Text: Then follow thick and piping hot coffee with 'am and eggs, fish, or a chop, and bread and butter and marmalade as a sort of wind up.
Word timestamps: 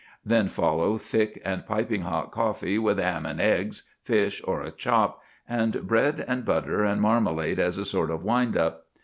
Then 0.25 0.47
follow 0.49 0.97
thick 0.97 1.39
and 1.45 1.63
piping 1.63 2.01
hot 2.01 2.31
coffee 2.31 2.79
with 2.79 2.99
'am 2.99 3.27
and 3.27 3.39
eggs, 3.39 3.83
fish, 4.01 4.41
or 4.45 4.63
a 4.63 4.71
chop, 4.71 5.21
and 5.47 5.85
bread 5.85 6.25
and 6.27 6.43
butter 6.43 6.83
and 6.83 6.99
marmalade 6.99 7.59
as 7.59 7.77
a 7.77 7.85
sort 7.85 8.09
of 8.09 8.23
wind 8.23 8.57
up. 8.57 8.87